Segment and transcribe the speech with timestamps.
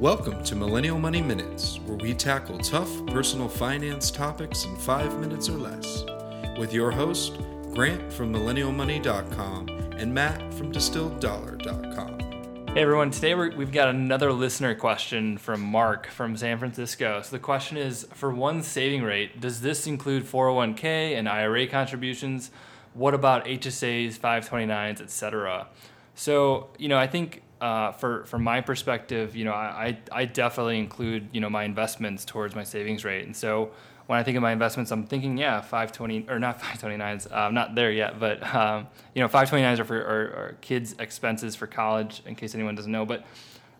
[0.00, 5.50] Welcome to Millennial Money Minutes, where we tackle tough personal finance topics in five minutes
[5.50, 6.06] or less.
[6.58, 7.38] With your host,
[7.74, 9.68] Grant from MillennialMoney.com
[9.98, 12.68] and Matt from DistilledDollar.com.
[12.68, 17.20] Hey everyone, today we have got another listener question from Mark from San Francisco.
[17.20, 22.50] So the question is For one saving rate, does this include 401k and IRA contributions?
[22.94, 25.66] What about HSAs, 529s, etc.?
[26.14, 30.78] So, you know, I think uh, for from my perspective, you know, I, I definitely
[30.78, 33.70] include you know my investments towards my savings rate, and so
[34.10, 37.30] when I think of my investments, I'm thinking, yeah, 520 or not 529s.
[37.30, 40.96] Uh, I'm not there yet, but um, you know, 529s are for are, are, kids'
[40.98, 43.06] expenses for college, in case anyone doesn't know.
[43.06, 43.24] But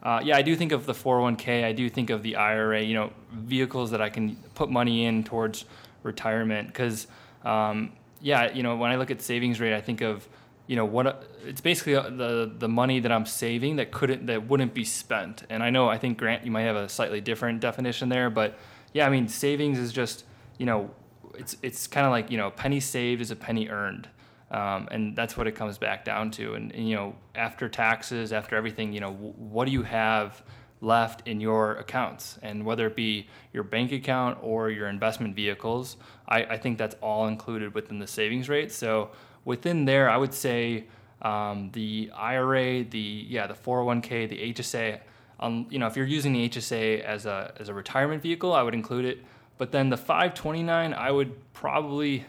[0.04, 1.64] uh, yeah, I do think of the 401k.
[1.64, 2.80] I do think of the IRA.
[2.80, 5.64] You know, vehicles that I can put money in towards
[6.04, 6.68] retirement.
[6.68, 7.08] Because
[7.44, 7.90] um,
[8.20, 10.28] yeah, you know, when I look at savings rate, I think of
[10.70, 14.46] you know what it's basically uh, the the money that I'm saving that couldn't that
[14.46, 15.42] wouldn't be spent.
[15.50, 18.56] And I know I think Grant you might have a slightly different definition there, but
[18.92, 20.24] yeah, I mean savings is just
[20.58, 20.88] you know
[21.34, 24.08] it's it's kind of like you know penny saved is a penny earned.
[24.52, 26.54] Um, and that's what it comes back down to.
[26.54, 30.42] And, and, you know, after taxes, after everything, you know, w- what do you have
[30.80, 32.36] left in your accounts?
[32.42, 35.96] And whether it be your bank account or your investment vehicles,
[36.26, 38.72] I, I think that's all included within the savings rate.
[38.72, 39.10] So
[39.44, 40.84] within there, I would say
[41.22, 45.00] um, the IRA, the yeah, the 401k, the HSA.
[45.38, 48.62] Um, you know, if you're using the HSA as a as a retirement vehicle, I
[48.62, 49.24] would include it.
[49.58, 52.24] But then the 529, I would probably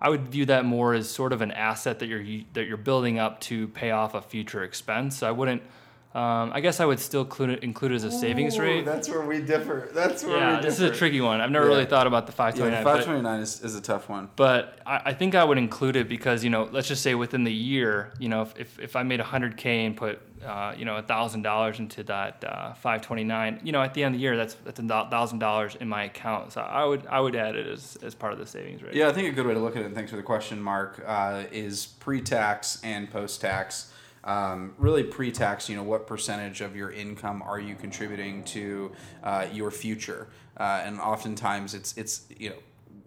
[0.00, 3.18] I would view that more as sort of an asset that you're that you're building
[3.18, 5.18] up to pay off a future expense.
[5.18, 5.62] So I wouldn't
[6.14, 8.84] um, I guess I would still include it, include it as a savings Ooh, rate.
[8.84, 9.88] That's where we differ.
[9.94, 10.66] That's where yeah, we differ.
[10.68, 11.40] this is a tricky one.
[11.40, 11.72] I've never yeah.
[11.72, 12.78] really thought about the 529.
[12.78, 14.28] Yeah, 529 but, is, is a tough one.
[14.36, 17.44] But I, I, think I would include it because, you know, let's just say within
[17.44, 21.00] the year, you know, if, if, if I made 100K and put, uh, you know,
[21.00, 24.80] $1,000 into that uh, 529, you know, at the end of the year, that's that's
[24.80, 26.52] $1,000 in my account.
[26.52, 28.94] So I would I would add it as, as part of the savings rate.
[28.94, 30.60] Yeah, I think a good way to look at it, and thanks for the question,
[30.60, 33.92] Mark, uh, is pre-tax and post-tax
[34.24, 39.46] um, really pre-tax, you know, what percentage of your income are you contributing to uh,
[39.52, 40.28] your future?
[40.56, 42.56] Uh, and oftentimes it's it's you know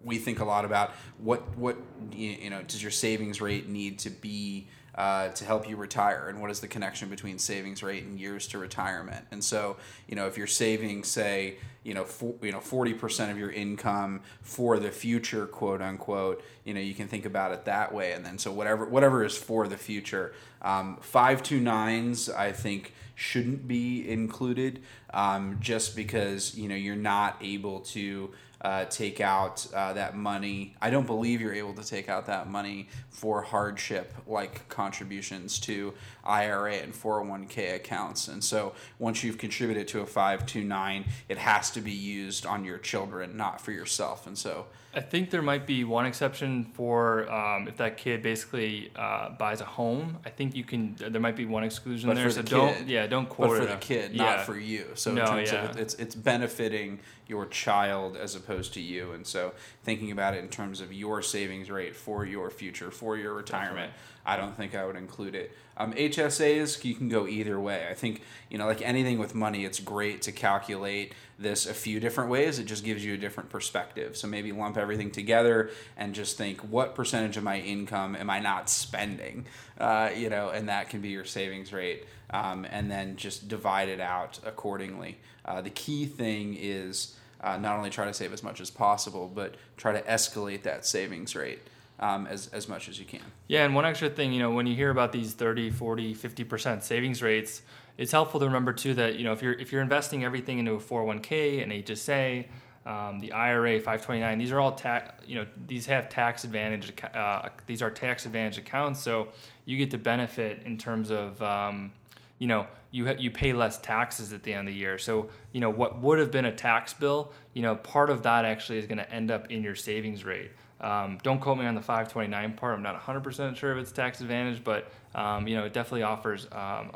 [0.04, 1.76] we think a lot about what what
[2.12, 6.40] you know does your savings rate need to be uh, to help you retire and
[6.40, 9.24] what is the connection between savings rate and years to retirement?
[9.30, 9.76] And so
[10.08, 14.20] you know if you're saving say you know for, you know 40% of your income
[14.42, 18.12] for the future quote unquote you know you can think about it that way.
[18.12, 24.08] And then so whatever whatever is for the future um, 529s i think shouldn't be
[24.08, 28.30] included um, just because you know you're not able to
[28.60, 30.74] uh, take out uh, that money.
[30.80, 35.94] I don't believe you're able to take out that money for hardship like contributions to
[36.24, 38.28] IRA and 401k accounts.
[38.28, 42.78] And so once you've contributed to a 529, it has to be used on your
[42.78, 44.26] children, not for yourself.
[44.26, 48.90] And so I think there might be one exception for um, if that kid basically
[48.96, 50.16] uh, buys a home.
[50.24, 50.96] I think you can.
[50.98, 52.30] There might be one exclusion but there.
[52.30, 52.74] so the don't.
[52.74, 53.68] Kid, yeah, don't quote but for it.
[53.68, 54.24] the kid, yeah.
[54.24, 54.86] not for you.
[54.94, 55.64] So no, in terms yeah.
[55.64, 59.12] of it, it's it's benefiting your child as opposed to you.
[59.12, 59.52] And so
[59.82, 63.92] thinking about it in terms of your savings rate for your future, for your retirement.
[64.24, 65.52] I don't think I would include it.
[65.76, 67.86] Um, HSAs, you can go either way.
[67.88, 72.00] I think, you know, like anything with money, it's great to calculate this a few
[72.00, 72.58] different ways.
[72.58, 74.16] It just gives you a different perspective.
[74.16, 78.40] So maybe lump everything together and just think, what percentage of my income am I
[78.40, 79.46] not spending?
[79.78, 82.06] Uh, you know, and that can be your savings rate.
[82.30, 85.18] Um, and then just divide it out accordingly.
[85.44, 89.30] Uh, the key thing is uh, not only try to save as much as possible,
[89.32, 91.60] but try to escalate that savings rate
[91.98, 93.22] um, as, as much as you can.
[93.48, 96.82] Yeah, and one extra thing, you know, when you hear about these 30, 40, 50%
[96.82, 97.62] savings rates,
[97.98, 100.72] it's helpful to remember too that, you know, if you're if you're investing everything into
[100.72, 102.46] a 401k, an HSA,
[102.84, 107.48] um, the IRA, 529, these are all tax, you know, these have tax advantage, uh,
[107.66, 109.28] these are tax advantage accounts, so
[109.64, 111.92] you get to benefit in terms of, um,
[112.38, 114.98] you know, you you pay less taxes at the end of the year.
[114.98, 118.44] So, you know, what would have been a tax bill, you know, part of that
[118.44, 120.50] actually is going to end up in your savings rate.
[120.80, 122.74] Um, don't quote me on the 529 part.
[122.74, 126.46] I'm not 100% sure if it's tax advantage, but um, you know it definitely offers.
[126.52, 126.90] Um,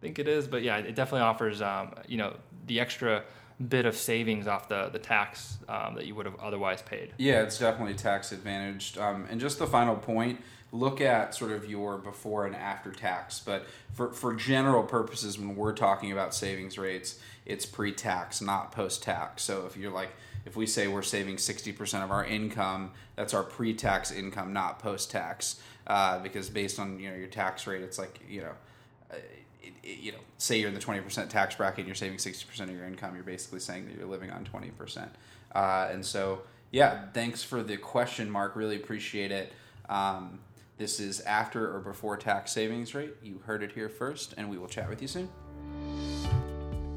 [0.00, 1.62] think it is, but yeah, it definitely offers.
[1.62, 2.36] Um, you know
[2.66, 3.24] the extra
[3.68, 7.12] bit of savings off the the tax um, that you would have otherwise paid.
[7.18, 8.98] Yeah, it's definitely tax advantaged.
[8.98, 10.40] Um, and just the final point.
[10.74, 15.54] Look at sort of your before and after tax, but for, for general purposes, when
[15.54, 19.44] we're talking about savings rates, it's pre tax, not post tax.
[19.44, 20.10] So if you're like,
[20.46, 25.60] if we say we're saving 60% of our income, that's our pre-tax income, not post-tax.
[25.86, 28.52] Uh, because based on you know your tax rate, it's like you know
[29.10, 29.16] uh,
[29.62, 32.60] it, it, you know, say you're in the 20% tax bracket and you're saving 60%
[32.60, 35.08] of your income, you're basically saying that you're living on 20%.
[35.54, 36.40] Uh, and so,
[36.70, 38.56] yeah, thanks for the question, Mark.
[38.56, 39.52] Really appreciate it.
[39.90, 40.38] Um,
[40.76, 43.14] this is after or before tax savings rate.
[43.22, 45.28] You heard it here first, and we will chat with you soon.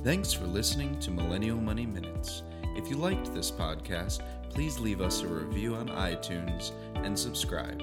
[0.03, 2.44] Thanks for listening to Millennial Money Minutes.
[2.75, 7.81] If you liked this podcast, please leave us a review on iTunes and subscribe.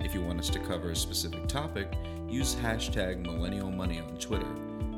[0.00, 1.92] If you want us to cover a specific topic,
[2.28, 4.50] use hashtag millennial money on Twitter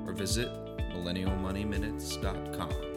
[0.06, 0.48] or visit
[0.92, 2.89] millennialmoneyminutes.com.